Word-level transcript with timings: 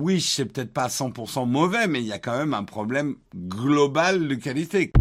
Wish, 0.00 0.36
c'est 0.36 0.46
peut-être 0.46 0.72
pas 0.72 0.86
100% 0.86 1.46
mauvais, 1.46 1.86
mais 1.86 2.00
il 2.00 2.06
y 2.06 2.12
a 2.12 2.18
quand 2.18 2.36
même 2.36 2.54
un 2.54 2.64
problème 2.64 3.16
global 3.36 4.28
de 4.28 4.34
qualité. 4.34 4.92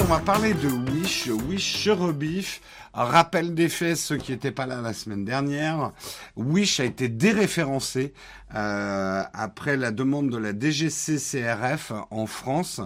On 0.00 0.04
va 0.04 0.20
parler 0.20 0.54
de 0.54 0.68
Wish, 0.68 1.26
Wish 1.48 1.82
je 1.82 1.90
rebiffe. 1.90 2.60
Rappel 2.94 3.54
des 3.54 3.68
faits, 3.68 3.96
ceux 3.96 4.16
qui 4.16 4.30
n'étaient 4.30 4.52
pas 4.52 4.66
là 4.66 4.80
la 4.80 4.92
semaine 4.92 5.24
dernière. 5.24 5.90
Wish 6.36 6.78
a 6.78 6.84
été 6.84 7.08
déréférencé 7.08 8.14
euh, 8.54 9.24
après 9.32 9.76
la 9.76 9.90
demande 9.90 10.30
de 10.30 10.36
la 10.38 10.52
DGCCRF 10.52 11.92
en 12.10 12.26
France. 12.26 12.80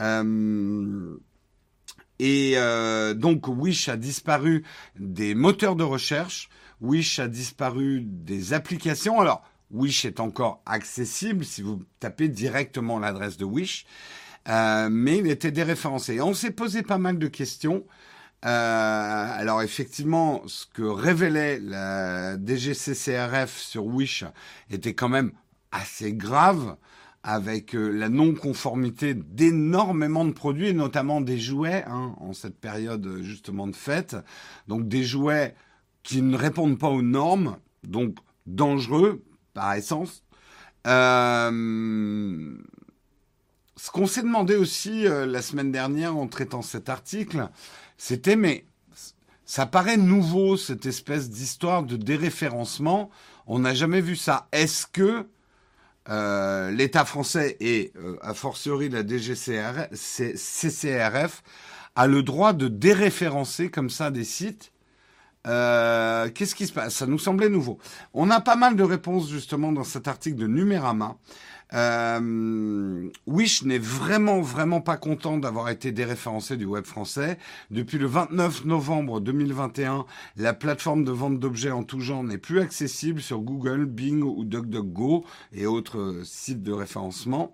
Euh, 0.00 1.16
et 2.18 2.54
euh, 2.56 3.14
donc 3.14 3.48
Wish 3.48 3.88
a 3.88 3.96
disparu 3.96 4.64
des 4.98 5.34
moteurs 5.34 5.76
de 5.76 5.84
recherche, 5.84 6.48
Wish 6.80 7.18
a 7.18 7.28
disparu 7.28 8.02
des 8.02 8.52
applications. 8.52 9.20
Alors 9.20 9.42
Wish 9.70 10.04
est 10.04 10.20
encore 10.20 10.62
accessible 10.66 11.44
si 11.44 11.62
vous 11.62 11.82
tapez 12.00 12.28
directement 12.28 12.98
l'adresse 12.98 13.36
de 13.36 13.44
Wish, 13.44 13.86
euh, 14.48 14.88
mais 14.90 15.18
il 15.18 15.26
était 15.26 15.50
déréférencé. 15.50 16.20
On 16.20 16.34
s'est 16.34 16.50
posé 16.50 16.82
pas 16.82 16.98
mal 16.98 17.18
de 17.18 17.28
questions. 17.28 17.84
Euh, 18.44 18.48
alors 18.48 19.62
effectivement, 19.62 20.42
ce 20.46 20.66
que 20.66 20.82
révélait 20.82 21.58
la 21.58 22.36
DGCCRF 22.36 23.56
sur 23.56 23.86
Wish 23.86 24.24
était 24.70 24.94
quand 24.94 25.08
même 25.08 25.32
assez 25.72 26.12
grave 26.12 26.76
avec 27.28 27.74
euh, 27.74 27.88
la 27.88 28.08
non-conformité 28.08 29.12
d'énormément 29.12 30.24
de 30.24 30.30
produits, 30.30 30.72
notamment 30.72 31.20
des 31.20 31.40
jouets, 31.40 31.82
hein, 31.88 32.14
en 32.20 32.32
cette 32.32 32.56
période 32.56 33.04
euh, 33.04 33.20
justement 33.24 33.66
de 33.66 33.74
fête. 33.74 34.16
Donc 34.68 34.86
des 34.86 35.02
jouets 35.02 35.56
qui 36.04 36.22
ne 36.22 36.36
répondent 36.36 36.78
pas 36.78 36.88
aux 36.88 37.02
normes, 37.02 37.56
donc 37.82 38.14
dangereux 38.46 39.24
par 39.54 39.74
essence. 39.74 40.22
Euh, 40.86 42.56
ce 43.76 43.90
qu'on 43.90 44.06
s'est 44.06 44.22
demandé 44.22 44.54
aussi 44.54 45.02
la 45.02 45.42
semaine 45.42 45.72
dernière 45.72 46.16
en 46.16 46.28
traitant 46.28 46.62
cet 46.62 46.88
article, 46.88 47.48
c'était 47.98 48.36
mais 48.36 48.64
ça 49.44 49.66
paraît 49.66 49.96
nouveau 49.96 50.56
cette 50.56 50.86
espèce 50.86 51.28
d'histoire 51.28 51.82
de 51.82 51.96
déréférencement. 51.96 53.10
On 53.46 53.58
n'a 53.58 53.74
jamais 53.74 54.00
vu 54.00 54.14
ça. 54.14 54.48
Est-ce 54.52 54.86
que 54.86 55.26
euh, 56.08 56.70
l'État 56.70 57.04
français 57.04 57.56
et 57.60 57.92
euh, 57.96 58.16
a 58.22 58.32
fortiori 58.34 58.88
la 58.88 59.02
DGCCRF 59.06 59.92
a 61.96 62.06
le 62.06 62.22
droit 62.22 62.52
de 62.52 62.68
déréférencer 62.68 63.70
comme 63.70 63.90
ça 63.90 64.10
des 64.10 64.24
sites. 64.24 64.72
Euh, 65.46 66.28
Qu'est-ce 66.34 66.54
qui 66.54 66.66
se 66.66 66.72
passe? 66.72 66.94
Ça 66.94 67.06
nous 67.06 67.18
semblait 67.18 67.48
nouveau. 67.48 67.78
On 68.14 68.30
a 68.30 68.40
pas 68.40 68.56
mal 68.56 68.76
de 68.76 68.82
réponses 68.82 69.28
justement 69.30 69.72
dans 69.72 69.84
cet 69.84 70.06
article 70.06 70.36
de 70.36 70.46
Numérama. 70.46 71.16
Euh, 71.72 73.10
Wish 73.26 73.64
n'est 73.64 73.78
vraiment, 73.78 74.40
vraiment 74.40 74.80
pas 74.80 74.96
content 74.96 75.36
d'avoir 75.36 75.68
été 75.68 75.90
déréférencé 75.90 76.56
du 76.56 76.64
web 76.64 76.84
français. 76.84 77.38
Depuis 77.70 77.98
le 77.98 78.06
29 78.06 78.64
novembre 78.64 79.20
2021, 79.20 80.06
la 80.36 80.54
plateforme 80.54 81.04
de 81.04 81.10
vente 81.10 81.40
d'objets 81.40 81.72
en 81.72 81.82
tout 81.82 82.00
genre 82.00 82.22
n'est 82.22 82.38
plus 82.38 82.60
accessible 82.60 83.20
sur 83.20 83.40
Google, 83.40 83.84
Bing 83.84 84.22
ou 84.22 84.44
DuckDuckGo 84.44 85.24
et 85.52 85.66
autres 85.66 86.20
sites 86.24 86.62
de 86.62 86.72
référencement. 86.72 87.52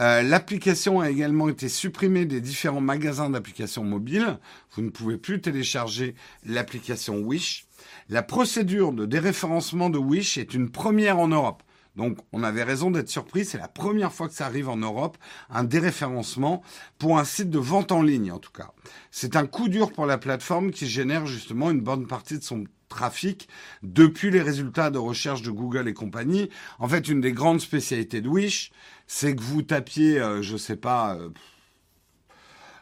Euh, 0.00 0.22
L'application 0.22 1.00
a 1.00 1.10
également 1.10 1.50
été 1.50 1.68
supprimée 1.68 2.24
des 2.24 2.40
différents 2.40 2.80
magasins 2.80 3.28
d'applications 3.28 3.84
mobiles. 3.84 4.38
Vous 4.72 4.82
ne 4.82 4.88
pouvez 4.88 5.18
plus 5.18 5.42
télécharger 5.42 6.14
l'application 6.46 7.18
Wish. 7.18 7.66
La 8.08 8.22
procédure 8.22 8.92
de 8.92 9.04
déréférencement 9.04 9.90
de 9.90 9.98
Wish 9.98 10.38
est 10.38 10.54
une 10.54 10.70
première 10.70 11.18
en 11.18 11.28
Europe. 11.28 11.62
Donc 11.96 12.18
on 12.32 12.42
avait 12.42 12.62
raison 12.62 12.90
d'être 12.90 13.08
surpris, 13.08 13.44
c'est 13.44 13.58
la 13.58 13.68
première 13.68 14.12
fois 14.12 14.28
que 14.28 14.34
ça 14.34 14.46
arrive 14.46 14.68
en 14.68 14.76
Europe, 14.76 15.18
un 15.50 15.64
déréférencement 15.64 16.62
pour 16.98 17.18
un 17.18 17.24
site 17.24 17.50
de 17.50 17.58
vente 17.58 17.92
en 17.92 18.02
ligne 18.02 18.32
en 18.32 18.38
tout 18.38 18.52
cas. 18.52 18.72
C'est 19.10 19.36
un 19.36 19.46
coup 19.46 19.68
dur 19.68 19.92
pour 19.92 20.06
la 20.06 20.18
plateforme 20.18 20.70
qui 20.70 20.86
génère 20.86 21.26
justement 21.26 21.70
une 21.70 21.80
bonne 21.80 22.06
partie 22.06 22.38
de 22.38 22.44
son 22.44 22.64
trafic 22.88 23.48
depuis 23.82 24.30
les 24.30 24.42
résultats 24.42 24.90
de 24.90 24.98
recherche 24.98 25.42
de 25.42 25.50
Google 25.50 25.88
et 25.88 25.94
compagnie. 25.94 26.50
En 26.78 26.88
fait, 26.88 27.08
une 27.08 27.20
des 27.20 27.32
grandes 27.32 27.60
spécialités 27.60 28.20
de 28.20 28.28
Wish, 28.28 28.72
c'est 29.06 29.34
que 29.34 29.42
vous 29.42 29.62
tapiez, 29.62 30.18
euh, 30.18 30.42
je 30.42 30.56
sais 30.56 30.76
pas, 30.76 31.14
euh, 31.14 31.30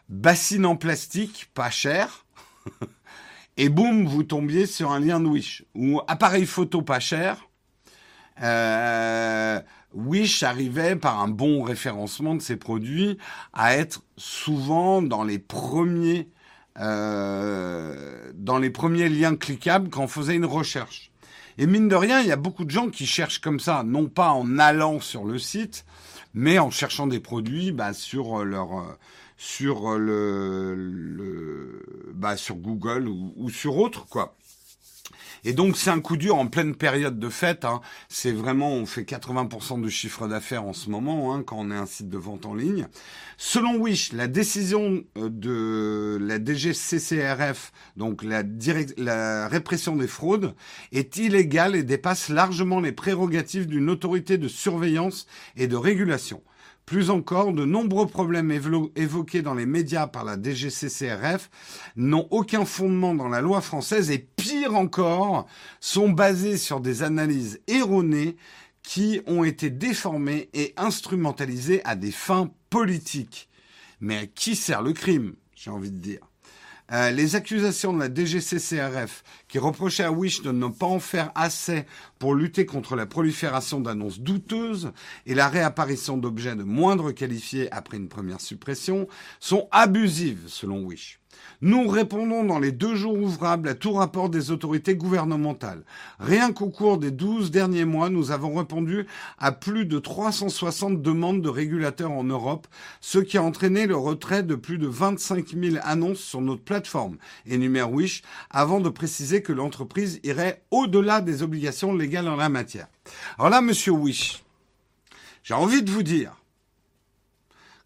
bassine 0.09 0.67
en 0.67 0.77
plastique, 0.77 1.51
pas 1.55 1.71
cher. 1.71 2.27
et 3.57 3.69
boum, 3.69 4.07
vous 4.07 4.25
tombiez 4.25 4.67
sur 4.67 4.91
un 4.91 5.01
lien 5.01 5.21
de 5.21 5.27
Wish. 5.27 5.65
Ou 5.75 6.01
appareil 6.09 6.47
photo 6.47 6.83
pas 6.83 7.01
cher 7.01 7.48
euh, 8.43 9.61
Wish 9.95 10.43
arrivait 10.43 10.97
par 10.97 11.21
un 11.21 11.29
bon 11.29 11.63
référencement 11.63 12.35
de 12.35 12.43
ses 12.43 12.57
produits 12.57 13.19
à 13.53 13.77
être 13.77 14.03
souvent 14.17 15.03
dans 15.03 15.25
les 15.25 15.39
premiers 15.39 16.29
euh, 16.79 18.31
dans 18.35 18.59
les 18.59 18.71
premiers 18.71 19.09
liens 19.09 19.35
cliquables 19.35 19.89
quand 19.91 20.05
on 20.05 20.09
faisait 20.09 20.37
une 20.37 20.45
recherche. 20.45 21.11
Et 21.57 21.67
mine 21.67 21.89
de 21.89 21.97
rien, 21.97 22.21
il 22.21 22.29
y 22.29 22.33
a 22.33 22.37
beaucoup 22.37 22.65
de 22.65 22.71
gens 22.71 22.89
qui 22.89 23.05
cherchent 23.05 23.41
comme 23.41 23.59
ça, 23.59 23.83
non 23.85 24.07
pas 24.07 24.31
en 24.31 24.59
allant 24.61 25.01
sur 25.01 25.25
le 25.25 25.41
site, 25.41 25.85
mais 26.35 26.61
en 26.61 26.71
cherchant 26.71 27.09
des 27.09 27.19
produits 27.19 27.73
bah, 27.73 27.93
sur 27.95 28.45
leur 28.45 28.97
sur 29.37 29.99
le, 29.99 31.83
bah, 32.15 32.37
sur 32.37 32.57
Google 32.57 33.09
ou, 33.09 33.33
ou 33.37 33.51
sur 33.51 33.79
autre 33.79 34.07
quoi. 34.07 34.37
Et 35.45 35.53
donc 35.53 35.77
c'est 35.77 35.91
un 35.91 36.01
coup 36.01 36.17
dur 36.17 36.37
en 36.37 36.47
pleine 36.47 36.75
période 36.75 37.19
de 37.19 37.29
fête. 37.29 37.65
Hein. 37.65 37.81
C'est 38.09 38.33
vraiment, 38.33 38.73
on 38.73 38.87
fait 38.87 39.03
80% 39.03 39.81
de 39.81 39.89
chiffre 39.89 40.29
d'affaires 40.29 40.65
en 40.65 40.73
ce 40.73 40.91
moment 40.91 41.35
hein, 41.35 41.43
quand 41.43 41.57
on 41.59 41.71
est 41.71 41.77
un 41.77 41.87
site 41.87 42.09
de 42.09 42.19
vente 42.19 42.47
en 42.47 42.55
ligne. 42.55 42.87
Selon 43.37 43.77
Wish, 43.77 44.13
la 44.13 44.27
décision 44.27 45.05
euh, 45.17 45.29
de 45.31 46.19
la 46.21 46.39
DGCCRF, 46.39 47.73
donc 47.97 48.25
la, 48.25 48.43
la 48.97 49.49
répression 49.49 49.97
des 49.97 50.09
fraudes, 50.09 50.55
est 50.93 51.17
illégale 51.17 51.77
et 51.77 51.83
dépasse 51.83 52.29
largement 52.29 52.81
les 52.81 52.93
prérogatives 52.93 53.67
d'une 53.67 53.91
autorité 53.91 54.39
de 54.39 54.49
surveillance 54.49 55.27
et 55.57 55.69
de 55.69 55.77
régulation. 55.77 56.43
Plus 56.87 57.11
encore, 57.11 57.53
de 57.53 57.65
nombreux 57.65 58.07
problèmes 58.07 58.51
évoqués 58.51 59.43
dans 59.43 59.55
les 59.55 59.67
médias 59.67 60.07
par 60.07 60.25
la 60.25 60.37
DGCCRF 60.41 61.51
n'ont 61.97 62.27
aucun 62.31 62.65
fondement 62.65 63.15
dans 63.15 63.29
la 63.29 63.43
loi 63.43 63.61
française 63.61 64.11
et 64.11 64.19
pire 64.19 64.75
encore, 64.75 65.47
sont 65.81 66.09
basés 66.09 66.57
sur 66.57 66.81
des 66.81 67.03
analyses 67.03 67.61
erronées 67.67 68.37
qui 68.83 69.21
ont 69.27 69.45
été 69.45 69.69
déformées 69.69 70.49
et 70.55 70.73
instrumentalisées 70.77 71.83
à 71.85 71.95
des 71.95 72.11
fins 72.11 72.51
politiques. 72.71 73.49
Mais 74.01 74.17
à 74.17 74.27
qui 74.27 74.57
sert 74.57 74.81
le 74.81 74.93
crime, 74.93 75.35
j'ai 75.55 75.71
envie 75.71 75.91
de 75.91 75.99
dire? 75.99 76.28
Euh, 76.91 77.11
les 77.11 77.37
accusations 77.37 77.93
de 77.93 77.99
la 77.99 78.09
DGCCRF 78.09 79.23
qui 79.47 79.59
reprochaient 79.59 80.05
à 80.05 80.13
Wish 80.13 80.43
de 80.43 80.53
ne 80.53 80.69
pas 80.69 80.87
en 80.87 81.01
faire 81.01 81.31
assez 81.35 81.85
pour 82.19 82.35
lutter 82.35 82.65
contre 82.65 82.97
la 82.97 83.05
prolifération 83.05 83.81
d'annonces 83.81 84.21
douteuses 84.21 84.93
et 85.27 85.35
la 85.35 85.49
réapparition 85.49 86.17
d'objets 86.17 86.57
de 86.57 86.63
moindre 86.63 87.13
qualifiés 87.13 87.71
après 87.73 87.99
une 87.99 88.09
première 88.09 88.41
suppression 88.41 89.07
sont 89.39 89.69
abusives 89.71 90.45
selon 90.47 90.83
Wish. 90.83 91.21
Nous 91.61 91.89
répondons 91.89 92.45
dans 92.45 92.61
les 92.61 92.71
deux 92.71 92.95
jours 92.95 93.19
ouvrables 93.19 93.69
à 93.69 93.75
tout 93.75 93.93
rapport 93.93 94.31
des 94.31 94.53
autorités 94.53 94.95
gouvernementales. 94.95 95.83
Rien 96.21 96.53
qu'au 96.53 96.69
cours 96.69 96.99
des 96.99 97.11
douze 97.11 97.51
derniers 97.51 97.85
mois, 97.85 98.11
nous 98.11 98.31
avons 98.31 98.55
répondu 98.55 99.07
à 99.39 99.51
plus 99.51 99.85
de 99.85 99.99
360 99.99 101.03
demandes 101.03 101.43
de 101.43 101.49
régulateurs 101.49 102.13
en 102.13 102.23
Europe, 102.23 102.69
ce 103.01 103.19
qui 103.19 103.39
a 103.39 103.43
entraîné 103.43 103.89
le 103.89 103.97
retrait 103.97 104.45
de 104.45 104.55
plus 104.55 104.79
de 104.79 104.87
25 104.87 105.49
000 105.49 105.77
annonces 105.83 106.21
sur 106.21 106.41
notre 106.41 106.63
plateforme, 106.63 107.17
énumère 107.45 107.91
Wish, 107.91 108.23
avant 108.51 108.79
de 108.81 108.89
préciser 108.89 109.43
que 109.43 109.53
l'entreprise 109.53 110.21
irait 110.23 110.63
au-delà 110.71 111.21
des 111.21 111.43
obligations 111.43 111.93
légales 111.93 112.29
en 112.29 112.37
la 112.37 112.49
matière. 112.49 112.87
Alors 113.37 113.51
là, 113.51 113.63
monsieur 113.63 113.93
Wish, 113.93 114.45
j'ai 115.43 115.55
envie 115.55 115.83
de 115.83 115.91
vous 115.91 116.05
dire, 116.05 116.41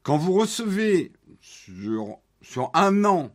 quand 0.02 0.18
vous 0.18 0.34
recevez 0.34 1.10
sur, 1.40 2.18
sur 2.42 2.70
un 2.74 3.06
an 3.06 3.30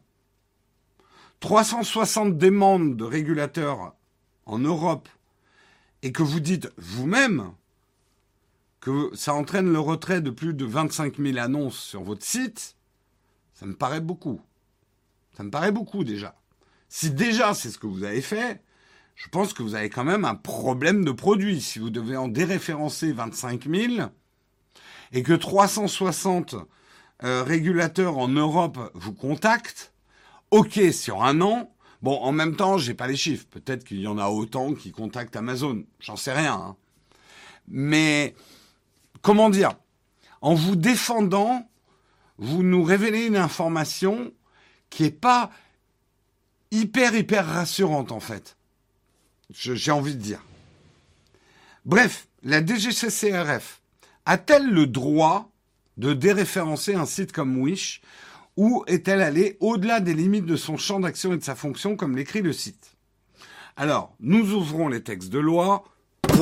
360 1.40 2.38
demandes 2.38 2.98
de 2.98 3.04
régulateurs 3.04 3.94
en 4.46 4.60
Europe 4.60 5.08
et 6.02 6.12
que 6.12 6.24
vous 6.24 6.40
dites 6.40 6.72
vous-même 6.78 7.52
que 8.80 9.12
ça 9.14 9.34
entraîne 9.34 9.72
le 9.72 9.80
retrait 9.80 10.22
de 10.22 10.30
plus 10.30 10.54
de 10.54 10.66
25 10.66 11.18
000 11.18 11.38
annonces 11.38 11.80
sur 11.80 12.04
votre 12.04 12.24
site, 12.24 12.76
ça 13.54 13.66
me 13.66 13.76
paraît 13.76 14.02
beaucoup. 14.02 14.40
Ça 15.36 15.44
me 15.44 15.52
paraît 15.52 15.72
beaucoup 15.72 16.04
déjà. 16.04 16.36
Si 16.90 17.12
déjà 17.12 17.54
c'est 17.54 17.70
ce 17.70 17.78
que 17.78 17.88
vous 17.88 18.04
avez 18.04 18.22
fait, 18.22 18.62
je 19.16 19.28
pense 19.30 19.54
que 19.54 19.64
vous 19.64 19.76
avez 19.76 19.90
quand 19.90 20.04
même 20.04 20.26
un 20.26 20.36
problème 20.36 21.04
de 21.04 21.12
produit. 21.12 21.60
Si 21.62 21.80
vous 21.80 21.90
devez 21.90 22.18
en 22.18 22.28
déréférencer 22.28 23.12
25 23.12 23.68
000 23.68 24.10
et 25.12 25.24
que 25.24 25.34
360 25.34 26.56
euh, 27.24 27.44
régulateurs 27.44 28.18
en 28.18 28.28
Europe 28.28 28.92
vous 28.94 29.14
contactent, 29.14 29.92
ok, 30.52 30.80
sur 30.92 31.24
un 31.24 31.42
an, 31.42 31.72
Bon, 32.02 32.16
en 32.22 32.32
même 32.32 32.56
temps, 32.56 32.78
j'ai 32.78 32.94
pas 32.94 33.08
les 33.08 33.16
chiffres. 33.16 33.46
Peut-être 33.50 33.84
qu'il 33.84 34.00
y 34.00 34.08
en 34.08 34.18
a 34.18 34.28
autant 34.28 34.74
qui 34.74 34.92
contactent 34.92 35.36
Amazon. 35.36 35.84
J'en 36.00 36.16
sais 36.16 36.34
rien. 36.34 36.54
Hein. 36.54 36.76
Mais 37.68 38.36
comment 39.22 39.50
dire? 39.50 39.74
En 40.42 40.54
vous 40.54 40.76
défendant, 40.76 41.68
vous 42.38 42.62
nous 42.62 42.84
révélez 42.84 43.26
une 43.26 43.36
information 43.36 44.32
qui 44.90 45.06
est 45.06 45.12
pas 45.12 45.52
hyper 46.70 47.16
hyper 47.16 47.46
rassurante 47.48 48.12
en 48.12 48.20
fait. 48.20 48.58
J'ai 49.50 49.92
envie 49.92 50.16
de 50.16 50.22
dire. 50.22 50.44
Bref, 51.86 52.28
la 52.44 52.64
DGCCRF 52.64 53.82
a-t-elle 54.26 54.70
le 54.70 54.86
droit 54.86 55.50
de 55.96 56.14
déréférencer 56.14 56.94
un 56.94 57.06
site 57.06 57.32
comme 57.32 57.58
Wish 57.58 58.02
ou 58.58 58.84
est-elle 58.88 59.22
allée 59.22 59.56
au-delà 59.60 60.00
des 60.00 60.14
limites 60.14 60.46
de 60.46 60.56
son 60.56 60.78
champ 60.78 61.00
d'action 61.00 61.34
et 61.34 61.38
de 61.38 61.44
sa 61.44 61.56
fonction 61.56 61.96
comme 61.96 62.18
l'écrit 62.18 62.42
le 62.42 62.54
site? 62.54 62.96
Alors, 63.76 64.16
nous 64.20 64.54
ouvrons 64.54 64.90
les 64.90 65.04
textes 65.04 65.30
de 65.30 65.40
loi. 65.40 65.86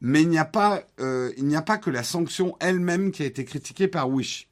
Mais 0.00 0.22
il 0.22 0.28
n'y 0.28 0.38
a 0.38 0.44
pas, 0.44 0.82
euh, 0.98 1.32
il 1.36 1.44
n'y 1.44 1.56
a 1.56 1.62
pas 1.62 1.78
que 1.78 1.90
la 1.90 2.02
sanction 2.02 2.56
elle-même 2.58 3.12
qui 3.12 3.22
a 3.22 3.26
été 3.26 3.44
critiquée 3.44 3.86
par 3.86 4.10
Wish. 4.10 4.48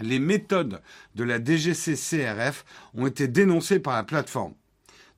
Les 0.00 0.18
méthodes 0.18 0.82
de 1.14 1.24
la 1.24 1.38
DGC-CRF 1.38 2.64
ont 2.94 3.06
été 3.06 3.26
dénoncées 3.26 3.80
par 3.80 3.94
la 3.94 4.04
plateforme. 4.04 4.52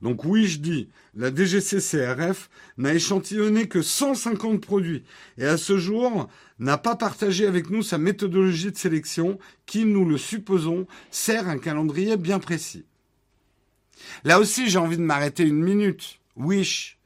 Donc 0.01 0.23
oui, 0.25 0.47
je 0.47 0.59
dis, 0.59 0.89
la 1.15 1.33
DGCCRF 1.33 2.49
n'a 2.77 2.93
échantillonné 2.93 3.67
que 3.67 3.81
150 3.81 4.59
produits 4.61 5.03
et 5.37 5.45
à 5.45 5.57
ce 5.57 5.77
jour 5.77 6.27
n'a 6.59 6.77
pas 6.77 6.95
partagé 6.95 7.45
avec 7.45 7.69
nous 7.69 7.83
sa 7.83 7.97
méthodologie 7.97 8.71
de 8.71 8.77
sélection 8.77 9.37
qui, 9.65 9.85
nous 9.85 10.05
le 10.05 10.17
supposons, 10.17 10.87
sert 11.11 11.47
un 11.47 11.59
calendrier 11.59 12.17
bien 12.17 12.39
précis. 12.39 12.85
Là 14.23 14.39
aussi, 14.39 14.69
j'ai 14.69 14.79
envie 14.79 14.97
de 14.97 15.03
m'arrêter 15.03 15.43
une 15.43 15.61
minute. 15.61 16.19
Wish, 16.35 16.97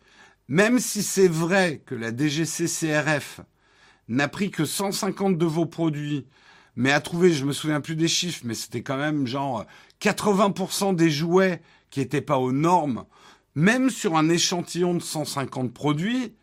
même 0.47 0.79
si 0.79 1.03
c'est 1.03 1.27
vrai 1.27 1.81
que 1.85 1.95
la 1.95 2.15
DGCCRF 2.15 3.41
n'a 4.07 4.27
pris 4.27 4.51
que 4.51 4.63
150 4.63 5.37
de 5.37 5.45
vos 5.45 5.65
produits, 5.65 6.27
mais 6.75 6.91
a 6.91 7.01
trouvé, 7.01 7.33
je 7.33 7.45
me 7.45 7.53
souviens 7.53 7.81
plus 7.81 7.95
des 7.95 8.07
chiffres, 8.07 8.41
mais 8.43 8.53
c'était 8.53 8.83
quand 8.83 8.97
même 8.97 9.27
genre 9.27 9.65
80% 10.01 10.95
des 10.95 11.09
jouets 11.09 11.61
qui 11.89 11.99
n'étaient 11.99 12.21
pas 12.21 12.37
aux 12.37 12.51
normes, 12.51 13.05
même 13.55 13.89
sur 13.89 14.17
un 14.17 14.29
échantillon 14.29 14.93
de 14.93 15.01
150 15.01 15.73
produits, 15.73 16.33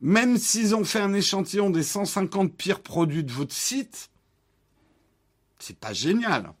même 0.00 0.36
s'ils 0.36 0.74
ont 0.74 0.84
fait 0.84 1.00
un 1.00 1.14
échantillon 1.14 1.70
des 1.70 1.82
150 1.82 2.54
pires 2.54 2.82
produits 2.82 3.24
de 3.24 3.32
votre 3.32 3.54
site, 3.54 4.10
c'est 5.58 5.78
pas 5.78 5.92
génial. 5.92 6.52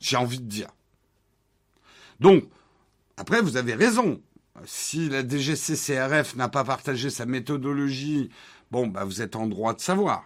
J'ai 0.00 0.16
envie 0.16 0.40
de 0.40 0.48
dire. 0.48 0.68
Donc, 2.18 2.44
après, 3.16 3.42
vous 3.42 3.56
avez 3.56 3.74
raison. 3.74 4.20
Si 4.64 5.08
la 5.08 5.22
DGCCRF 5.26 6.34
n'a 6.36 6.48
pas 6.48 6.64
partagé 6.64 7.10
sa 7.10 7.26
méthodologie, 7.26 8.30
bon, 8.70 8.86
bah, 8.86 9.04
vous 9.04 9.20
êtes 9.20 9.36
en 9.36 9.46
droit 9.46 9.74
de 9.74 9.80
savoir. 9.80 10.24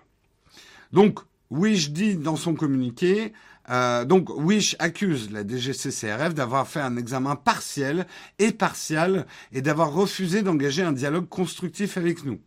Donc, 0.93 1.20
oui, 1.50 1.76
je 1.76 1.91
dis 1.91 2.17
dans 2.17 2.37
son 2.37 2.55
communiqué, 2.55 3.32
euh, 3.70 4.04
donc 4.04 4.28
Wish 4.30 4.76
accuse 4.78 5.30
la 5.30 5.46
DGCCRF 5.46 6.34
d'avoir 6.34 6.68
fait 6.68 6.80
un 6.80 6.96
examen 6.96 7.36
partiel 7.36 8.06
et 8.38 8.52
partial 8.52 9.26
et 9.52 9.62
d'avoir 9.62 9.92
refusé 9.92 10.42
d'engager 10.42 10.82
un 10.82 10.92
dialogue 10.92 11.28
constructif 11.28 11.96
avec 11.96 12.24
nous. 12.24 12.40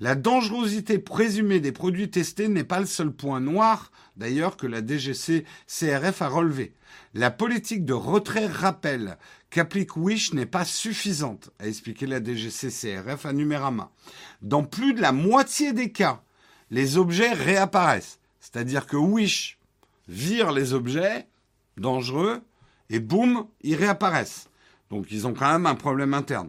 La 0.00 0.14
dangerosité 0.14 0.98
présumée 0.98 1.58
des 1.58 1.72
produits 1.72 2.10
testés 2.10 2.48
n'est 2.48 2.64
pas 2.64 2.78
le 2.78 2.86
seul 2.86 3.10
point 3.10 3.40
noir, 3.40 3.90
d'ailleurs, 4.16 4.56
que 4.56 4.68
la 4.68 4.80
DGCCRF 4.80 6.22
a 6.22 6.28
relevé. 6.28 6.72
La 7.14 7.32
politique 7.32 7.84
de 7.84 7.94
retrait-rappel 7.94 9.18
qu'applique 9.50 9.96
Wish 9.96 10.34
n'est 10.34 10.46
pas 10.46 10.64
suffisante, 10.64 11.50
a 11.58 11.66
expliqué 11.66 12.06
la 12.06 12.22
DGCCRF 12.22 13.26
à 13.26 13.32
Numérama. 13.32 13.90
Dans 14.40 14.62
plus 14.62 14.94
de 14.94 15.00
la 15.00 15.10
moitié 15.10 15.72
des 15.72 15.90
cas, 15.90 16.22
les 16.70 16.96
objets 16.96 17.32
réapparaissent. 17.32 18.20
C'est-à-dire 18.40 18.86
que 18.86 18.96
Wish 18.96 19.57
virent 20.08 20.52
les 20.52 20.72
objets 20.72 21.26
dangereux 21.76 22.40
et 22.90 23.00
boum, 23.00 23.46
ils 23.62 23.76
réapparaissent. 23.76 24.48
Donc 24.90 25.06
ils 25.10 25.26
ont 25.26 25.34
quand 25.34 25.52
même 25.52 25.66
un 25.66 25.74
problème 25.74 26.14
interne. 26.14 26.48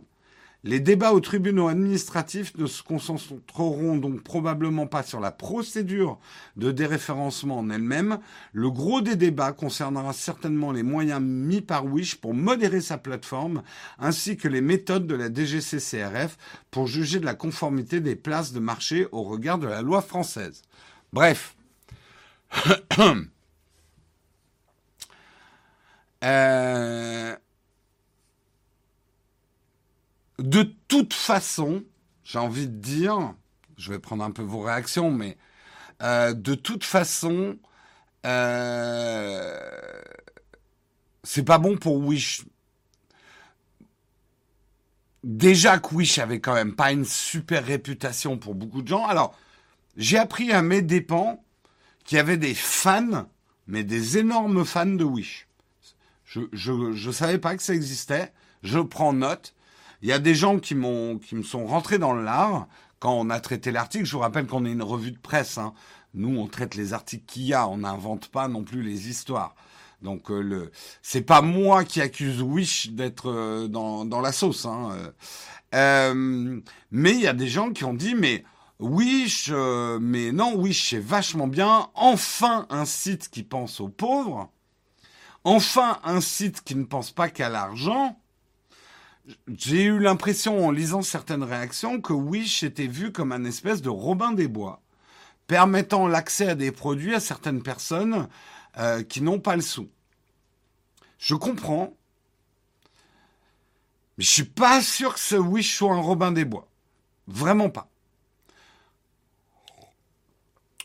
Les 0.66 0.82
débats 0.82 1.13
aux 1.13 1.22
tribunaux 1.22 1.70
administratifs 1.70 2.58
ne 2.58 2.66
se 2.66 2.84
concentreront 2.84 3.96
donc 3.96 4.24
probablement 4.24 4.88
pas 4.88 5.04
sur 5.04 5.22
la 5.22 5.32
procédure 5.32 6.20
de 6.58 6.74
déréférencement 6.74 7.60
en 7.60 7.70
elle-même. 7.70 8.20
Le 8.51 8.70
gros 8.70 9.00
des 9.00 9.16
débats 9.16 9.54
concernera 9.54 10.12
certainement 10.12 10.74
les 10.74 10.84
moyens 10.84 11.22
mis 11.22 11.62
par 11.62 11.86
Wish 11.86 12.16
pour 12.16 12.34
modérer 12.34 12.82
sa 12.82 12.98
plateforme, 12.98 13.63
ainsi 14.00 14.36
que 14.36 14.50
les 14.50 14.60
méthodes 14.60 15.08
de 15.08 15.16
la 15.16 15.34
DGCCRF 15.34 16.38
pour 16.72 16.88
juger 16.88 17.22
de 17.22 17.25
la 17.25 17.36
conformité 17.36 18.01
des 18.01 18.18
places 18.18 18.51
de 18.51 18.60
marché 18.60 19.08
au 19.13 19.24
regard 19.24 19.60
de 19.60 19.68
la 19.68 19.82
loi 19.82 20.01
française. 20.01 20.63
Bref. 21.13 21.56
Euh, 26.23 27.35
de 30.38 30.63
toute 30.88 31.13
façon, 31.13 31.83
j'ai 32.23 32.39
envie 32.39 32.67
de 32.67 32.75
dire, 32.75 33.33
je 33.77 33.91
vais 33.91 33.99
prendre 33.99 34.23
un 34.23 34.31
peu 34.31 34.41
vos 34.41 34.61
réactions, 34.61 35.11
mais 35.11 35.38
euh, 36.01 36.33
de 36.33 36.55
toute 36.55 36.83
façon, 36.83 37.57
euh, 38.25 39.59
c'est 41.23 41.43
pas 41.43 41.57
bon 41.57 41.77
pour 41.77 41.97
Wish. 41.97 42.43
Déjà 45.23 45.79
que 45.79 45.93
Wish 45.93 46.17
avait 46.19 46.39
quand 46.39 46.53
même 46.53 46.75
pas 46.75 46.91
une 46.91 47.05
super 47.05 47.65
réputation 47.65 48.38
pour 48.38 48.55
beaucoup 48.55 48.81
de 48.81 48.88
gens. 48.88 49.05
Alors, 49.05 49.38
j'ai 49.97 50.17
appris 50.17 50.53
à 50.53 50.61
mes 50.61 50.81
dépens 50.81 51.43
qu'il 52.05 52.17
y 52.17 52.19
avait 52.19 52.38
des 52.38 52.55
fans, 52.55 53.27
mais 53.67 53.83
des 53.83 54.17
énormes 54.17 54.63
fans 54.65 54.85
de 54.85 55.03
Wish. 55.03 55.49
Je, 56.29 56.93
je, 56.93 57.12
savais 57.12 57.39
pas 57.39 57.55
que 57.57 57.63
ça 57.63 57.74
existait. 57.74 58.31
Je 58.62 58.77
prends 58.79 59.13
note. 59.13 59.55
Il 60.03 60.09
y 60.09 60.13
a 60.13 60.19
des 60.19 60.36
gens 60.36 60.59
qui 60.59 60.75
m'ont, 60.75 61.17
qui 61.17 61.36
me 61.36 61.41
sont 61.41 61.65
rentrés 61.65 61.98
dans 61.98 62.13
l'art 62.13 62.67
quand 63.00 63.13
on 63.13 63.31
a 63.31 63.39
traité 63.39 63.71
l'article. 63.71 64.05
Je 64.05 64.12
vous 64.12 64.19
rappelle 64.19 64.45
qu'on 64.45 64.63
est 64.65 64.71
une 64.71 64.83
revue 64.83 65.12
de 65.12 65.17
presse. 65.17 65.57
Hein. 65.57 65.74
Nous, 66.13 66.39
on 66.39 66.48
traite 66.48 66.75
les 66.75 66.93
articles 66.93 67.25
qu'il 67.25 67.43
y 67.43 67.53
a. 67.55 67.67
On 67.67 67.79
n'invente 67.79 68.27
pas 68.27 68.48
non 68.48 68.63
plus 68.63 68.83
les 68.83 69.09
histoires. 69.09 69.55
Donc 70.03 70.29
euh, 70.31 70.39
le, 70.39 70.71
c'est 71.01 71.24
pas 71.24 71.41
moi 71.41 71.83
qui 71.83 72.00
accuse 72.00 72.41
Wish 72.41 72.91
d'être 72.91 73.29
euh, 73.29 73.67
dans, 73.67 74.05
dans 74.05 74.21
la 74.21 74.31
sauce. 74.31 74.65
Hein. 74.65 75.12
Euh, 75.74 76.62
mais 76.91 77.12
il 77.12 77.21
y 77.21 77.27
a 77.27 77.33
des 77.33 77.48
gens 77.48 77.71
qui 77.71 77.83
ont 77.83 77.93
dit 77.93 78.15
mais 78.15 78.43
Wish, 78.79 79.51
mais 80.00 80.31
non 80.31 80.55
Wish 80.55 80.91
c'est 80.91 81.00
vachement 81.00 81.48
bien. 81.48 81.89
Enfin 81.95 82.65
un 82.69 82.86
site 82.86 83.29
qui 83.29 83.43
pense 83.43 83.81
aux 83.81 83.89
pauvres. 83.89 84.50
Enfin 85.43 86.00
un 86.03 86.22
site 86.22 86.63
qui 86.63 86.75
ne 86.75 86.84
pense 86.84 87.12
pas 87.12 87.29
qu'à 87.29 87.50
l'argent. 87.50 88.19
J'ai 89.48 89.84
eu 89.84 90.00
l'impression 90.00 90.65
en 90.65 90.72
lisant 90.72 91.01
certaines 91.01 91.43
réactions 91.43 92.01
que 92.01 92.13
Wish 92.13 92.63
était 92.63 92.88
vu 92.88 93.12
comme 93.12 93.31
un 93.31 93.46
espèce 93.46 93.81
de 93.81 93.89
Robin 93.89 94.31
des 94.31 94.48
Bois, 94.48 94.81
permettant 95.48 96.08
l'accès 96.08 96.50
à 96.50 96.55
des 96.55 96.72
produits 96.72 97.13
à 97.13 97.19
certaines 97.19 97.62
personnes 97.62 98.27
euh, 98.77 99.03
qui 99.03 99.22
n'ont 99.22 99.39
pas 99.39 99.55
le 99.55 99.62
sou. 99.62 99.89
Je 101.19 101.36
comprends, 101.36 101.96
mais 104.17 104.24
je 104.24 104.29
suis 104.31 104.43
pas 104.43 104.81
sûr 104.81 105.13
que 105.13 105.19
ce 105.19 105.36
Wish 105.36 105.77
soit 105.77 105.93
un 105.93 106.01
Robin 106.01 106.31
des 106.31 106.46
Bois. 106.46 106.67
Vraiment 107.27 107.69
pas. 107.69 107.89